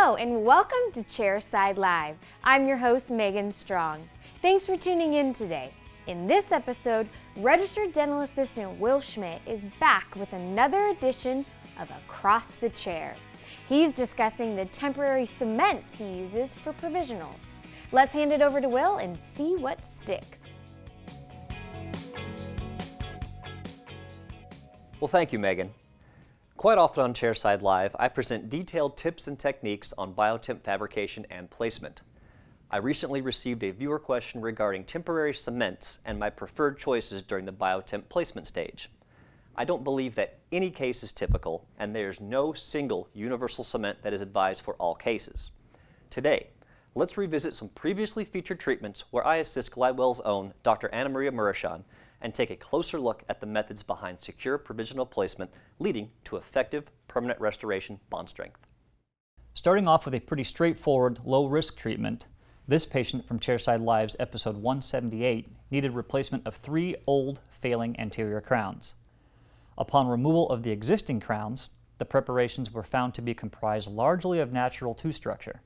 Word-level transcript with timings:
And 0.00 0.44
welcome 0.44 0.92
to 0.94 1.02
Chairside 1.02 1.76
Live. 1.76 2.16
I'm 2.42 2.66
your 2.66 2.78
host, 2.78 3.10
Megan 3.10 3.52
Strong. 3.52 4.08
Thanks 4.40 4.64
for 4.64 4.76
tuning 4.76 5.12
in 5.14 5.34
today. 5.34 5.70
In 6.06 6.26
this 6.26 6.52
episode, 6.52 7.06
registered 7.36 7.92
dental 7.92 8.22
assistant 8.22 8.80
Will 8.80 9.02
Schmidt 9.02 9.42
is 9.46 9.60
back 9.78 10.16
with 10.16 10.32
another 10.32 10.86
edition 10.86 11.44
of 11.78 11.90
Across 11.90 12.46
the 12.62 12.70
Chair. 12.70 13.14
He's 13.68 13.92
discussing 13.92 14.56
the 14.56 14.64
temporary 14.66 15.26
cements 15.26 15.94
he 15.94 16.10
uses 16.10 16.54
for 16.54 16.72
provisionals. 16.72 17.38
Let's 17.92 18.14
hand 18.14 18.32
it 18.32 18.40
over 18.40 18.60
to 18.60 18.70
Will 18.70 18.96
and 18.96 19.18
see 19.36 19.54
what 19.54 19.78
sticks. 19.86 20.40
Well, 24.98 25.08
thank 25.08 25.30
you, 25.30 25.38
Megan. 25.38 25.70
Quite 26.60 26.76
often 26.76 27.02
on 27.02 27.14
Chairside 27.14 27.62
Live, 27.62 27.96
I 27.98 28.08
present 28.08 28.50
detailed 28.50 28.98
tips 28.98 29.26
and 29.26 29.38
techniques 29.38 29.94
on 29.96 30.12
biotemp 30.12 30.60
fabrication 30.60 31.24
and 31.30 31.48
placement. 31.48 32.02
I 32.70 32.76
recently 32.76 33.22
received 33.22 33.64
a 33.64 33.70
viewer 33.70 33.98
question 33.98 34.42
regarding 34.42 34.84
temporary 34.84 35.32
cements 35.32 36.00
and 36.04 36.18
my 36.18 36.28
preferred 36.28 36.76
choices 36.76 37.22
during 37.22 37.46
the 37.46 37.50
biotemp 37.50 38.10
placement 38.10 38.46
stage. 38.46 38.90
I 39.56 39.64
don't 39.64 39.84
believe 39.84 40.16
that 40.16 40.40
any 40.52 40.68
case 40.68 41.02
is 41.02 41.12
typical, 41.12 41.64
and 41.78 41.96
there's 41.96 42.20
no 42.20 42.52
single 42.52 43.08
universal 43.14 43.64
cement 43.64 44.02
that 44.02 44.12
is 44.12 44.20
advised 44.20 44.62
for 44.62 44.74
all 44.74 44.94
cases. 44.94 45.52
Today, 46.10 46.48
let's 46.94 47.16
revisit 47.16 47.54
some 47.54 47.68
previously 47.70 48.24
featured 48.24 48.60
treatments 48.60 49.04
where 49.10 49.26
I 49.26 49.36
assist 49.36 49.72
Glidewell's 49.72 50.20
own 50.20 50.54
Dr. 50.62 50.88
Anna 50.92 51.08
Maria 51.08 51.30
Murashan 51.30 51.84
and 52.20 52.34
take 52.34 52.50
a 52.50 52.56
closer 52.56 52.98
look 52.98 53.24
at 53.28 53.40
the 53.40 53.46
methods 53.46 53.82
behind 53.82 54.20
secure 54.20 54.58
provisional 54.58 55.06
placement 55.06 55.50
leading 55.78 56.10
to 56.24 56.36
effective 56.36 56.90
permanent 57.08 57.40
restoration 57.40 58.00
bond 58.10 58.28
strength. 58.28 58.66
Starting 59.54 59.86
off 59.86 60.04
with 60.04 60.14
a 60.14 60.20
pretty 60.20 60.44
straightforward, 60.44 61.20
low 61.24 61.46
risk 61.46 61.76
treatment, 61.76 62.26
this 62.68 62.86
patient 62.86 63.26
from 63.26 63.40
Chairside 63.40 63.82
Lives 63.82 64.16
episode 64.20 64.56
178 64.56 65.48
needed 65.70 65.92
replacement 65.92 66.46
of 66.46 66.54
three 66.54 66.94
old, 67.06 67.40
failing 67.50 67.98
anterior 67.98 68.40
crowns. 68.40 68.94
Upon 69.76 70.08
removal 70.08 70.48
of 70.50 70.62
the 70.62 70.70
existing 70.70 71.20
crowns, 71.20 71.70
the 71.98 72.04
preparations 72.04 72.72
were 72.72 72.82
found 72.82 73.14
to 73.14 73.22
be 73.22 73.34
comprised 73.34 73.90
largely 73.90 74.38
of 74.40 74.52
natural 74.52 74.94
tooth 74.94 75.14
structure. 75.14 75.62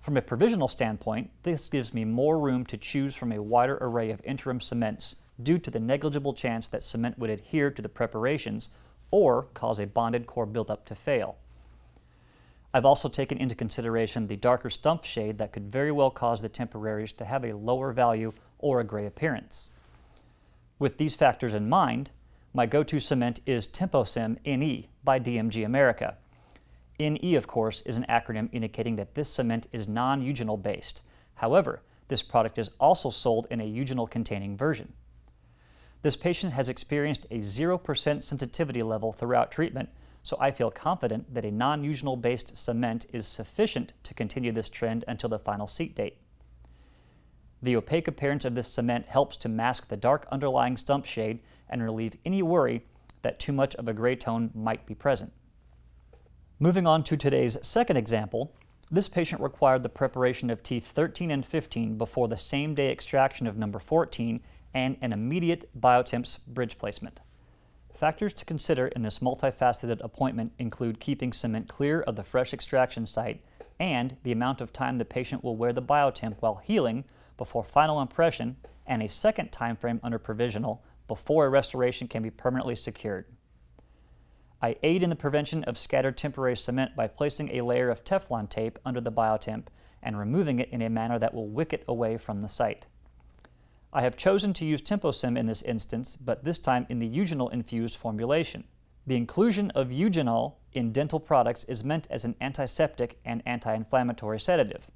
From 0.00 0.16
a 0.16 0.22
provisional 0.22 0.68
standpoint, 0.68 1.30
this 1.42 1.68
gives 1.68 1.92
me 1.92 2.04
more 2.04 2.38
room 2.38 2.64
to 2.66 2.76
choose 2.76 3.16
from 3.16 3.32
a 3.32 3.42
wider 3.42 3.78
array 3.80 4.10
of 4.10 4.20
interim 4.24 4.60
cements 4.60 5.16
due 5.42 5.58
to 5.58 5.70
the 5.70 5.80
negligible 5.80 6.32
chance 6.32 6.68
that 6.68 6.82
cement 6.82 7.18
would 7.18 7.30
adhere 7.30 7.70
to 7.70 7.82
the 7.82 7.88
preparations 7.88 8.70
or 9.10 9.44
cause 9.54 9.78
a 9.78 9.86
bonded 9.86 10.26
core 10.26 10.46
buildup 10.46 10.84
to 10.86 10.94
fail. 10.94 11.38
I've 12.72 12.84
also 12.84 13.08
taken 13.08 13.38
into 13.38 13.54
consideration 13.54 14.26
the 14.26 14.36
darker 14.36 14.68
stump 14.68 15.04
shade 15.04 15.38
that 15.38 15.52
could 15.52 15.72
very 15.72 15.90
well 15.90 16.10
cause 16.10 16.42
the 16.42 16.48
temporaries 16.48 17.12
to 17.12 17.24
have 17.24 17.44
a 17.44 17.56
lower 17.56 17.92
value 17.92 18.32
or 18.58 18.80
a 18.80 18.84
gray 18.84 19.06
appearance. 19.06 19.70
With 20.78 20.98
these 20.98 21.14
factors 21.14 21.54
in 21.54 21.68
mind, 21.68 22.10
my 22.52 22.66
go-to 22.66 22.98
cement 22.98 23.40
is 23.46 23.66
TempoCem 23.66 24.38
NE 24.44 24.88
by 25.02 25.18
DMG 25.18 25.64
America. 25.64 26.18
NE, 26.98 27.34
of 27.34 27.46
course, 27.46 27.82
is 27.82 27.96
an 27.96 28.06
acronym 28.08 28.48
indicating 28.52 28.96
that 28.96 29.14
this 29.14 29.28
cement 29.28 29.66
is 29.72 29.88
non-eugenol 29.88 30.62
based. 30.62 31.02
However, 31.36 31.82
this 32.08 32.22
product 32.22 32.58
is 32.58 32.70
also 32.78 33.10
sold 33.10 33.46
in 33.50 33.60
a 33.60 33.70
eugenol 33.70 34.10
containing 34.10 34.56
version. 34.56 34.92
This 36.02 36.16
patient 36.16 36.52
has 36.52 36.68
experienced 36.68 37.26
a 37.30 37.38
0% 37.38 38.22
sensitivity 38.22 38.82
level 38.82 39.12
throughout 39.12 39.50
treatment, 39.50 39.88
so 40.22 40.36
I 40.40 40.50
feel 40.50 40.70
confident 40.70 41.34
that 41.34 41.44
a 41.44 41.50
non-eugenol 41.50 42.20
based 42.20 42.56
cement 42.56 43.06
is 43.12 43.26
sufficient 43.26 43.92
to 44.04 44.14
continue 44.14 44.52
this 44.52 44.68
trend 44.68 45.04
until 45.08 45.30
the 45.30 45.38
final 45.38 45.66
seat 45.66 45.94
date. 45.94 46.18
The 47.62 47.76
opaque 47.76 48.08
appearance 48.08 48.44
of 48.44 48.54
this 48.54 48.68
cement 48.68 49.08
helps 49.08 49.36
to 49.38 49.48
mask 49.48 49.88
the 49.88 49.96
dark 49.96 50.26
underlying 50.30 50.76
stump 50.76 51.04
shade 51.04 51.42
and 51.68 51.82
relieve 51.82 52.16
any 52.24 52.42
worry 52.42 52.84
that 53.22 53.38
too 53.38 53.52
much 53.52 53.74
of 53.76 53.88
a 53.88 53.92
gray 53.92 54.14
tone 54.14 54.50
might 54.54 54.86
be 54.86 54.94
present. 54.94 55.32
Moving 56.58 56.86
on 56.86 57.04
to 57.04 57.18
today's 57.18 57.58
second 57.60 57.98
example, 57.98 58.50
this 58.90 59.10
patient 59.10 59.42
required 59.42 59.82
the 59.82 59.90
preparation 59.90 60.48
of 60.48 60.62
teeth 60.62 60.86
13 60.86 61.30
and 61.30 61.44
15 61.44 61.98
before 61.98 62.28
the 62.28 62.38
same 62.38 62.74
day 62.74 62.90
extraction 62.90 63.46
of 63.46 63.58
number 63.58 63.78
14 63.78 64.40
and 64.72 64.96
an 65.02 65.12
immediate 65.12 65.68
biotemps 65.78 66.46
bridge 66.46 66.78
placement. 66.78 67.20
Factors 67.92 68.32
to 68.32 68.46
consider 68.46 68.86
in 68.86 69.02
this 69.02 69.18
multifaceted 69.18 70.02
appointment 70.02 70.54
include 70.58 70.98
keeping 70.98 71.30
cement 71.30 71.68
clear 71.68 72.00
of 72.00 72.16
the 72.16 72.24
fresh 72.24 72.54
extraction 72.54 73.04
site 73.04 73.44
and 73.78 74.16
the 74.22 74.32
amount 74.32 74.62
of 74.62 74.72
time 74.72 74.96
the 74.96 75.04
patient 75.04 75.44
will 75.44 75.56
wear 75.56 75.74
the 75.74 75.82
biotemp 75.82 76.36
while 76.40 76.62
healing 76.64 77.04
before 77.36 77.64
final 77.64 78.00
impression 78.00 78.56
and 78.86 79.02
a 79.02 79.08
second 79.10 79.52
time 79.52 79.76
frame 79.76 80.00
under 80.02 80.18
provisional 80.18 80.82
before 81.06 81.44
a 81.44 81.50
restoration 81.50 82.08
can 82.08 82.22
be 82.22 82.30
permanently 82.30 82.74
secured. 82.74 83.26
I 84.66 84.74
aid 84.82 85.04
in 85.04 85.10
the 85.10 85.14
prevention 85.14 85.62
of 85.62 85.78
scattered 85.78 86.18
temporary 86.18 86.56
cement 86.56 86.96
by 86.96 87.06
placing 87.06 87.50
a 87.50 87.60
layer 87.60 87.88
of 87.88 88.02
Teflon 88.02 88.50
tape 88.50 88.80
under 88.84 89.00
the 89.00 89.12
biotemp 89.12 89.66
and 90.02 90.18
removing 90.18 90.58
it 90.58 90.70
in 90.70 90.82
a 90.82 90.90
manner 90.90 91.20
that 91.20 91.32
will 91.32 91.46
wick 91.46 91.72
it 91.72 91.84
away 91.86 92.16
from 92.16 92.40
the 92.40 92.48
site. 92.48 92.88
I 93.92 94.02
have 94.02 94.16
chosen 94.16 94.52
to 94.54 94.66
use 94.66 94.82
TempoCem 94.82 95.38
in 95.38 95.46
this 95.46 95.62
instance, 95.62 96.16
but 96.16 96.42
this 96.42 96.58
time 96.58 96.84
in 96.88 96.98
the 96.98 97.08
eugenol 97.08 97.52
infused 97.52 97.96
formulation. 97.96 98.64
The 99.06 99.14
inclusion 99.14 99.70
of 99.70 99.90
eugenol 99.90 100.54
in 100.72 100.90
dental 100.90 101.20
products 101.20 101.62
is 101.62 101.84
meant 101.84 102.08
as 102.10 102.24
an 102.24 102.34
antiseptic 102.40 103.18
and 103.24 103.44
anti-inflammatory 103.46 104.40
sedative. 104.40 104.90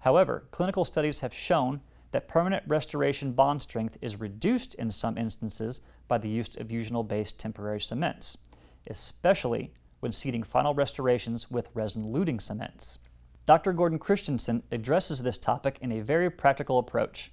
However, 0.00 0.48
clinical 0.50 0.84
studies 0.84 1.20
have 1.20 1.32
shown 1.32 1.82
that 2.14 2.28
permanent 2.28 2.62
restoration 2.68 3.32
bond 3.32 3.60
strength 3.60 3.98
is 4.00 4.20
reduced 4.20 4.76
in 4.76 4.88
some 4.88 5.18
instances 5.18 5.80
by 6.06 6.16
the 6.16 6.28
use 6.28 6.56
of 6.56 6.68
eugenol-based 6.68 7.40
temporary 7.40 7.80
cements, 7.80 8.38
especially 8.88 9.72
when 9.98 10.12
seeding 10.12 10.44
final 10.44 10.74
restorations 10.74 11.50
with 11.50 11.74
resin-luting 11.74 12.40
cements. 12.40 13.00
Dr. 13.46 13.72
Gordon 13.72 13.98
Christensen 13.98 14.62
addresses 14.70 15.24
this 15.24 15.36
topic 15.36 15.76
in 15.80 15.90
a 15.90 16.02
very 16.02 16.30
practical 16.30 16.78
approach. 16.78 17.32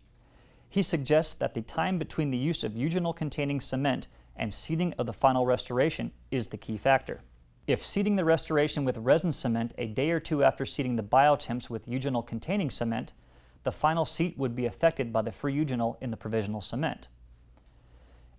He 0.67 0.81
suggests 0.81 1.35
that 1.35 1.53
the 1.53 1.61
time 1.61 1.99
between 1.99 2.31
the 2.31 2.37
use 2.37 2.63
of 2.63 2.73
eugenol 2.73 3.15
containing 3.15 3.61
cement 3.61 4.07
and 4.35 4.51
seeding 4.51 4.93
of 4.93 5.05
the 5.05 5.13
final 5.13 5.45
restoration 5.45 6.11
is 6.31 6.47
the 6.47 6.57
key 6.57 6.77
factor. 6.77 7.21
If 7.67 7.85
seeding 7.85 8.15
the 8.15 8.25
restoration 8.25 8.83
with 8.83 8.97
resin 8.97 9.31
cement 9.31 9.75
a 9.77 9.85
day 9.85 10.09
or 10.09 10.19
two 10.19 10.43
after 10.43 10.65
seeding 10.65 10.95
the 10.95 11.03
biotemps 11.03 11.69
with 11.69 11.85
eugenol 11.85 12.25
containing 12.25 12.71
cement, 12.71 13.13
the 13.63 13.71
final 13.71 14.05
seat 14.05 14.37
would 14.37 14.55
be 14.55 14.65
affected 14.65 15.13
by 15.13 15.21
the 15.21 15.31
free 15.31 15.55
eugenol 15.55 15.97
in 16.01 16.11
the 16.11 16.17
provisional 16.17 16.61
cement. 16.61 17.07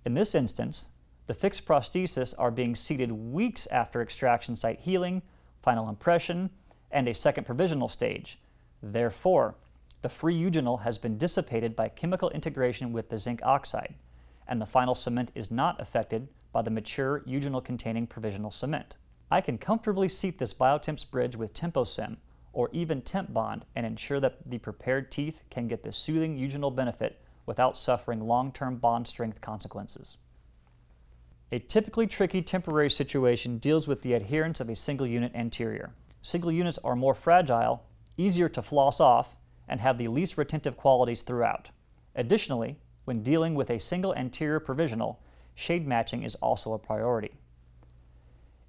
In 0.05 0.15
this 0.15 0.35
instance, 0.35 0.91
the 1.27 1.35
fixed 1.35 1.65
prosthesis 1.65 2.35
are 2.39 2.51
being 2.51 2.75
seated 2.75 3.13
weeks 3.13 3.67
after 3.69 4.03
extraction 4.03 4.57
site 4.57 4.81
healing, 4.81 5.23
final 5.63 5.89
impression, 5.89 6.51
and 6.91 7.07
a 7.07 7.15
second 7.15 7.45
provisional 7.45 7.89
stage. 7.89 8.39
Therefore, 8.83 9.55
the 10.03 10.09
free 10.09 10.39
eugenol 10.39 10.83
has 10.83 10.99
been 10.99 11.17
dissipated 11.17 11.77
by 11.77 11.89
chemical 11.89 12.31
integration 12.31 12.93
with 12.93 13.09
the 13.09 13.19
zinc 13.19 13.41
oxide, 13.45 13.95
and 14.49 14.61
the 14.61 14.67
final 14.67 14.97
cement 14.97 15.31
is 15.37 15.53
not 15.53 15.81
affected 15.81 16.27
by 16.53 16.63
the 16.63 16.71
mature 16.71 17.23
eugenol 17.27 17.65
containing 17.65 18.09
provisional 18.09 18.51
cement. 18.51 18.97
I 19.31 19.41
can 19.41 19.57
comfortably 19.57 20.09
seat 20.09 20.39
this 20.39 20.53
Biotemps 20.53 21.09
bridge 21.09 21.37
with 21.37 21.55
TempoCem 21.55 22.17
or 22.53 22.69
even 22.73 23.03
temp 23.03 23.33
bond 23.33 23.65
and 23.75 23.87
ensure 23.87 24.21
that 24.21 24.45
the 24.45 24.59
prepared 24.59 25.11
teeth 25.11 25.43
can 25.51 25.69
get 25.69 25.83
the 25.83 25.93
soothing 25.93 26.39
eugenol 26.39 26.75
benefit 26.75 27.21
without 27.47 27.79
suffering 27.79 28.21
long-term 28.21 28.77
bond 28.77 29.07
strength 29.07 29.41
consequences. 29.41 30.17
A 31.51 31.59
typically 31.59 32.07
tricky 32.07 32.41
temporary 32.41 32.89
situation 32.91 33.59
deals 33.59 33.87
with 33.87 34.03
the 34.03 34.15
adherence 34.15 34.61
of 34.61 34.69
a 34.69 34.77
single 34.77 35.07
unit 35.07 35.33
anterior. 35.35 35.93
Single 36.23 36.53
units 36.53 36.79
are 36.79 36.97
more 36.97 37.15
fragile, 37.15 37.85
easier 38.17 38.49
to 38.51 38.63
floss 38.63 39.01
off, 39.01 39.37
and 39.69 39.81
have 39.81 39.99
the 39.99 40.09
least 40.09 40.39
retentive 40.39 40.77
qualities 40.77 41.23
throughout. 41.23 41.71
Additionally, 42.15 42.79
when 43.05 43.23
dealing 43.23 43.55
with 43.55 43.71
a 43.71 43.81
single 43.81 44.15
anterior 44.15 44.61
provisional, 44.61 45.21
shade 45.55 45.87
matching 45.87 46.23
is 46.23 46.37
also 46.37 46.73
a 46.73 46.79
priority. 46.79 47.33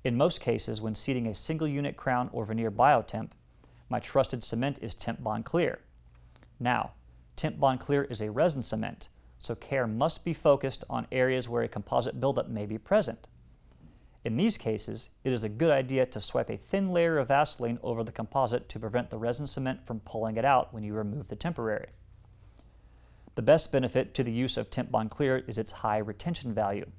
In 0.04 0.18
most 0.18 0.42
cases, 0.42 0.82
when 0.82 0.96
seating 0.96 1.28
a 1.28 1.36
single 1.36 1.68
unit 1.68 1.96
crown 1.96 2.30
or 2.34 2.46
veneer 2.46 2.72
biotemp, 2.72 3.32
my 3.94 4.00
trusted 4.00 4.44
cement 4.44 4.80
is 4.82 4.96
TempBond 4.96 5.46
Clear. 5.46 5.78
Now, 6.60 6.94
TempBond 7.38 7.80
Clear 7.80 8.06
is 8.06 8.22
a 8.22 8.32
resin 8.32 8.64
cement, 8.64 9.08
so 9.38 9.54
care 9.54 9.86
must 9.86 10.26
be 10.26 10.34
focused 10.34 10.84
on 10.90 11.06
areas 11.12 11.48
where 11.48 11.62
a 11.62 11.68
composite 11.68 12.20
buildup 12.20 12.50
may 12.50 12.66
be 12.66 12.80
present. 12.80 13.28
In 14.26 14.36
these 14.36 14.58
cases, 14.58 15.12
it 15.24 15.32
is 15.32 15.44
a 15.44 15.50
good 15.50 15.70
idea 15.70 16.08
to 16.08 16.20
swipe 16.20 16.50
a 16.50 16.58
thin 16.58 16.90
layer 16.90 17.20
of 17.20 17.28
Vaseline 17.28 17.78
over 17.84 18.04
the 18.04 18.12
composite 18.12 18.68
to 18.70 18.80
prevent 18.80 19.12
the 19.12 19.20
resin 19.20 19.46
cement 19.46 19.86
from 19.86 20.00
pulling 20.00 20.38
it 20.38 20.44
out 20.44 20.74
when 20.74 20.82
you 20.82 20.96
remove 20.96 21.28
the 21.28 21.36
temporary. 21.36 21.90
The 23.36 23.44
best 23.44 23.72
benefit 23.72 24.16
to 24.16 24.24
the 24.24 24.32
use 24.32 24.58
of 24.58 24.72
TempBond 24.72 25.12
Clear 25.12 25.44
is 25.46 25.60
its 25.60 25.72
high 25.72 26.00
retention 26.00 26.52
value. 26.52 26.90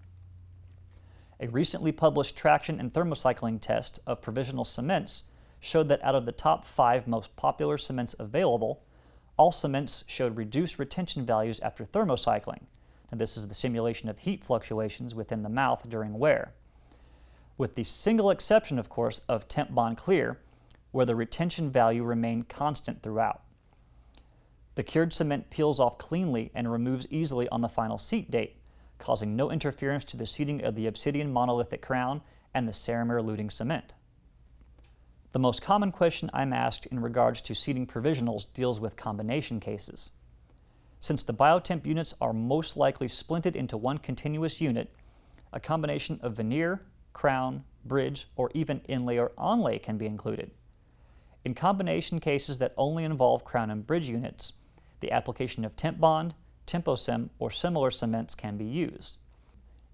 A 1.41 1.49
recently 1.49 1.91
published 1.91 2.37
traction 2.37 2.79
and 2.79 2.93
thermocycling 2.93 3.61
test 3.61 3.99
of 4.07 4.23
provisional 4.23 4.65
cements 4.65 5.25
showed 5.65 5.89
that 5.89 6.05
out 6.05 6.15
of 6.15 6.27
the 6.27 6.33
top 6.33 6.65
five 6.65 7.07
most 7.07 7.35
popular 7.37 7.79
cements 7.79 8.15
available, 8.19 8.83
all 9.39 9.51
cements 9.51 10.05
showed 10.07 10.37
reduced 10.37 10.79
retention 10.79 11.25
values 11.25 11.59
after 11.61 11.85
thermocycling. 11.85 12.65
And 13.11 13.21
this 13.21 13.37
is 13.37 13.49
the 13.49 13.55
simulation 13.55 14.09
of 14.09 14.21
heat 14.21 14.45
fluctuations 14.45 15.15
within 15.15 15.43
the 15.43 15.49
mouth 15.49 15.89
during 15.89 16.19
wear. 16.19 16.53
With 17.57 17.77
the 17.77 17.85
single 17.85 18.31
exception, 18.31 18.79
of 18.79 18.89
course, 18.89 19.21
of 19.29 19.49
Temp 19.49 19.75
Bond 19.75 19.97
Clear, 19.97 20.39
where 20.91 21.07
the 21.07 21.17
retention 21.17 21.71
value 21.71 22.05
remained 22.05 22.49
constant 22.49 23.03
throughout. 23.03 23.43
The 24.75 24.83
cured 24.83 25.13
cement 25.13 25.51
peels 25.51 25.81
off 25.81 25.99
cleanly 25.99 26.51
and 26.55 26.71
removes 26.71 27.07
easily 27.11 27.49
on 27.49 27.63
the 27.63 27.69
final 27.69 27.97
seat 27.97 28.31
date, 28.31 28.57
causing 28.99 29.35
no 29.35 29.51
interference 29.51 30.05
to 30.07 30.17
the 30.17 30.27
seating 30.27 30.63
of 30.63 30.75
the 30.75 30.87
obsidian 30.87 31.33
monolithic 31.33 31.81
crown 31.81 32.21
and 32.53 32.69
the 32.69 32.73
Ceramir 32.73 33.23
luting 33.23 33.51
cement. 33.51 33.95
The 35.35 35.41
most 35.41 35.63
common 35.63 35.91
question 35.91 36.31
I'm 36.33 36.53
asked 36.53 36.87
in 36.87 37.01
regards 37.01 37.41
to 37.41 37.57
seating 37.57 37.89
provisionals 37.89 38.47
deals 38.55 38.79
with 38.79 38.95
combination 38.95 39.59
cases. 39.59 40.13
Since 41.01 41.25
the 41.25 41.35
biotemp 41.35 41.85
units 41.85 42.15
are 42.21 42.33
most 42.33 42.77
likely 42.77 43.09
splinted 43.09 43.57
into 43.57 43.77
one 43.77 43.99
continuous 43.99 44.61
unit, 44.61 44.95
a 45.53 45.59
combination 45.59 46.21
of 46.23 46.37
veneer, 46.37 46.83
crown, 47.15 47.65
bridge, 47.85 48.29
or 48.37 48.53
even 48.55 48.81
inlay 48.87 49.19
or 49.19 49.31
onlay 49.31 49.83
can 49.83 49.99
be 49.99 50.07
included. 50.07 50.53
In 51.45 51.53
combination 51.53 52.21
cases 52.21 52.59
that 52.59 52.73
only 52.77 53.03
involve 53.03 53.45
crown 53.45 53.73
and 53.73 53.85
bridge 53.85 54.09
units, 54.09 54.53
the 55.01 55.11
application 55.11 55.65
of 55.65 55.75
temp 55.75 55.99
bond, 55.99 56.37
TempoCem, 56.69 57.31
or 57.41 57.51
similar 57.51 57.91
cements 57.91 58.37
can 58.37 58.57
be 58.57 58.65
used. 58.65 59.19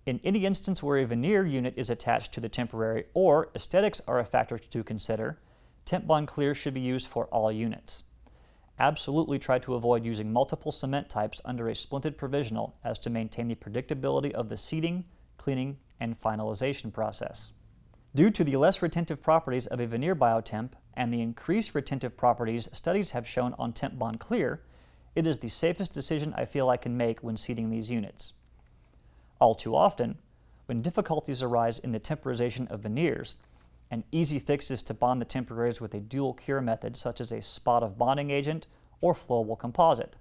In 0.07 0.21
any 0.25 0.47
instance 0.47 0.83
where 0.83 0.99
a 0.99 1.05
veneer 1.05 1.45
unit 1.45 1.75
is 1.77 1.91
attached 1.91 2.33
to 2.33 2.41
the 2.41 2.49
temporary 2.49 3.05
or 3.13 3.51
aesthetics 3.55 4.01
are 4.09 4.19
a 4.19 4.25
factor 4.25 4.59
to 4.59 4.83
consider, 4.83 5.39
Temp 5.85 6.07
Bond 6.07 6.27
Clear 6.27 6.55
should 6.55 6.75
be 6.75 6.81
used 6.81 7.07
for 7.07 7.27
all 7.27 7.53
units. 7.53 8.05
Absolutely 8.79 9.39
try 9.39 9.59
to 9.59 9.75
avoid 9.75 10.07
using 10.07 10.33
multiple 10.33 10.73
cement 10.73 11.11
types 11.11 11.41
under 11.45 11.69
a 11.69 11.75
splinted 11.75 12.17
provisional 12.17 12.77
as 12.83 12.99
to 13.01 13.11
maintain 13.11 13.49
the 13.49 13.55
predictability 13.55 14.33
of 14.33 14.49
the 14.49 14.57
seating, 14.57 15.05
cleaning, 15.37 15.77
and 16.01 16.19
finalization 16.19 16.91
process. 16.91 17.53
Due 18.15 18.31
to 18.31 18.43
the 18.43 18.57
less 18.57 18.81
retentive 18.81 19.23
properties 19.23 19.67
of 19.67 19.81
a 19.81 19.87
veneer 19.87 20.17
biotemp 20.17 20.73
and 20.95 21.13
the 21.13 21.21
increased 21.21 21.75
retentive 21.75 22.17
properties 22.17 22.69
studies 22.73 23.11
have 23.11 23.29
shown 23.29 23.55
on 23.59 23.75
Temp 23.75 23.99
Bond 23.99 24.19
Clear, 24.19 24.63
it 25.15 25.27
is 25.27 25.39
the 25.39 25.49
safest 25.49 25.93
decision 25.93 26.33
I 26.37 26.47
feel 26.47 26.71
I 26.71 26.79
can 26.79 26.97
make 26.97 27.23
when 27.23 27.37
seating 27.37 27.69
these 27.69 27.91
units. 27.91 28.33
All 29.41 29.55
too 29.55 29.75
often, 29.75 30.19
when 30.67 30.83
difficulties 30.83 31.43
arise 31.43 31.79
in 31.79 31.93
the 31.93 31.99
temporization 31.99 32.69
of 32.69 32.81
veneers, 32.81 33.39
an 33.91 34.05
easy 34.13 34.39
fix 34.39 34.71
is 34.71 34.83
to 34.85 34.95
bond 34.95 35.21
the 35.21 35.25
temporaries 35.25 35.81
with 35.81 35.95
a 35.95 36.01
dual 36.01 36.35
cure 36.35 36.61
method 36.61 36.97
such 36.97 37.21
as 37.21 37.33
a 37.33 37.43
spot 37.43 37.83
of 37.83 37.99
bonding 37.99 38.31
agent 38.31 38.67
or 39.01 39.15
flowable 39.15 39.59
composite. 39.59 40.17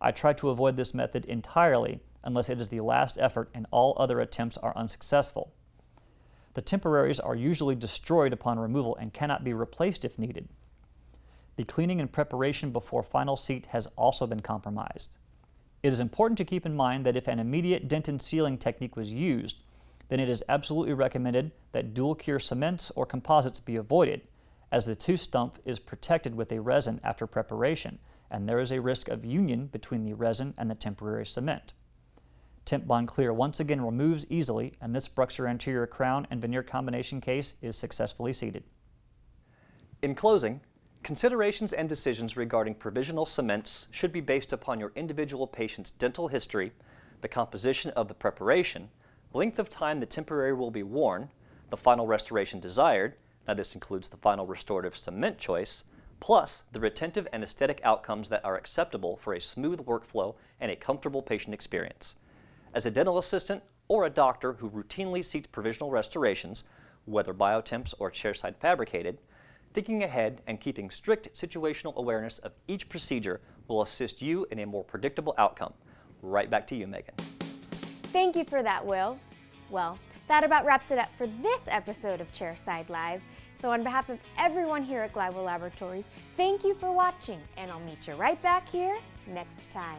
I 0.00 0.12
try 0.12 0.32
to 0.34 0.50
avoid 0.50 0.76
this 0.76 0.94
method 0.94 1.26
entirely 1.26 2.00
unless 2.22 2.48
it 2.48 2.60
is 2.60 2.68
the 2.68 2.80
last 2.80 3.18
effort 3.20 3.50
and 3.52 3.66
all 3.70 3.94
other 3.98 4.20
attempts 4.20 4.56
are 4.56 4.76
unsuccessful. 4.76 5.52
The 6.54 6.62
temporaries 6.62 7.20
are 7.20 7.36
usually 7.36 7.74
destroyed 7.74 8.32
upon 8.32 8.58
removal 8.58 8.96
and 8.96 9.12
cannot 9.12 9.44
be 9.44 9.52
replaced 9.52 10.04
if 10.04 10.18
needed. 10.18 10.48
The 11.56 11.64
cleaning 11.64 12.00
and 12.00 12.10
preparation 12.10 12.70
before 12.70 13.02
final 13.02 13.36
seat 13.36 13.66
has 13.66 13.86
also 13.96 14.26
been 14.26 14.40
compromised. 14.40 15.18
It 15.82 15.88
is 15.88 16.00
important 16.00 16.38
to 16.38 16.44
keep 16.44 16.66
in 16.66 16.74
mind 16.74 17.06
that 17.06 17.16
if 17.16 17.28
an 17.28 17.38
immediate 17.38 17.88
dentin 17.88 18.20
sealing 18.20 18.58
technique 18.58 18.96
was 18.96 19.12
used, 19.12 19.62
then 20.08 20.20
it 20.20 20.28
is 20.28 20.42
absolutely 20.48 20.94
recommended 20.94 21.52
that 21.72 21.94
dual 21.94 22.14
cure 22.14 22.40
cements 22.40 22.90
or 22.96 23.06
composites 23.06 23.60
be 23.60 23.76
avoided, 23.76 24.26
as 24.72 24.86
the 24.86 24.96
tooth 24.96 25.20
stump 25.20 25.58
is 25.64 25.78
protected 25.78 26.34
with 26.34 26.50
a 26.52 26.60
resin 26.60 27.00
after 27.04 27.26
preparation, 27.26 27.98
and 28.30 28.48
there 28.48 28.60
is 28.60 28.72
a 28.72 28.80
risk 28.80 29.08
of 29.08 29.24
union 29.24 29.66
between 29.66 30.02
the 30.02 30.14
resin 30.14 30.54
and 30.58 30.70
the 30.70 30.74
temporary 30.74 31.24
cement. 31.24 31.72
Temp 32.64 32.86
Bond 32.86 33.08
Clear 33.08 33.32
once 33.32 33.60
again 33.60 33.80
removes 33.80 34.26
easily, 34.28 34.74
and 34.80 34.94
this 34.94 35.08
Bruxer 35.08 35.48
anterior 35.48 35.86
crown 35.86 36.26
and 36.30 36.40
veneer 36.40 36.62
combination 36.62 37.20
case 37.20 37.54
is 37.62 37.78
successfully 37.78 38.32
seated. 38.32 38.64
In 40.02 40.14
closing, 40.14 40.60
Considerations 41.02 41.72
and 41.72 41.88
decisions 41.88 42.36
regarding 42.36 42.74
provisional 42.74 43.24
cements 43.24 43.86
should 43.90 44.12
be 44.12 44.20
based 44.20 44.52
upon 44.52 44.80
your 44.80 44.92
individual 44.94 45.46
patient's 45.46 45.90
dental 45.90 46.28
history, 46.28 46.72
the 47.20 47.28
composition 47.28 47.90
of 47.92 48.08
the 48.08 48.14
preparation, 48.14 48.90
length 49.32 49.58
of 49.58 49.70
time 49.70 50.00
the 50.00 50.06
temporary 50.06 50.52
will 50.52 50.70
be 50.70 50.82
worn, 50.82 51.30
the 51.70 51.76
final 51.76 52.06
restoration 52.06 52.60
desired, 52.60 53.14
now 53.46 53.54
this 53.54 53.74
includes 53.74 54.08
the 54.08 54.16
final 54.16 54.46
restorative 54.46 54.96
cement 54.96 55.38
choice, 55.38 55.84
plus 56.20 56.64
the 56.72 56.80
retentive 56.80 57.28
and 57.32 57.42
aesthetic 57.42 57.80
outcomes 57.84 58.28
that 58.28 58.44
are 58.44 58.56
acceptable 58.56 59.16
for 59.16 59.32
a 59.34 59.40
smooth 59.40 59.80
workflow 59.86 60.34
and 60.60 60.70
a 60.70 60.76
comfortable 60.76 61.22
patient 61.22 61.54
experience. 61.54 62.16
As 62.74 62.84
a 62.84 62.90
dental 62.90 63.18
assistant 63.18 63.62
or 63.86 64.04
a 64.04 64.10
doctor 64.10 64.54
who 64.54 64.68
routinely 64.68 65.24
seeks 65.24 65.46
provisional 65.46 65.90
restorations, 65.90 66.64
whether 67.04 67.32
biotemps 67.32 67.94
or 67.98 68.10
chairside 68.10 68.56
fabricated, 68.56 69.18
Thinking 69.74 70.02
ahead 70.02 70.42
and 70.46 70.60
keeping 70.60 70.90
strict 70.90 71.32
situational 71.34 71.94
awareness 71.96 72.38
of 72.38 72.52
each 72.66 72.88
procedure 72.88 73.40
will 73.68 73.82
assist 73.82 74.22
you 74.22 74.46
in 74.50 74.58
a 74.60 74.66
more 74.66 74.84
predictable 74.84 75.34
outcome. 75.38 75.74
Right 76.22 76.50
back 76.50 76.66
to 76.68 76.74
you, 76.74 76.86
Megan. 76.86 77.14
Thank 78.12 78.36
you 78.36 78.44
for 78.44 78.62
that, 78.62 78.84
Will. 78.84 79.18
Well, 79.70 79.98
that 80.28 80.44
about 80.44 80.64
wraps 80.64 80.90
it 80.90 80.98
up 80.98 81.10
for 81.16 81.26
this 81.26 81.60
episode 81.68 82.20
of 82.20 82.32
Chairside 82.32 82.88
Live. 82.88 83.20
So 83.60 83.70
on 83.72 83.82
behalf 83.82 84.08
of 84.08 84.18
everyone 84.38 84.82
here 84.82 85.02
at 85.02 85.12
Glidewell 85.12 85.44
Laboratories, 85.44 86.04
thank 86.36 86.64
you 86.64 86.74
for 86.74 86.92
watching, 86.92 87.40
and 87.56 87.70
I'll 87.70 87.80
meet 87.80 88.06
you 88.06 88.14
right 88.14 88.40
back 88.42 88.68
here 88.68 88.98
next 89.26 89.70
time. 89.70 89.98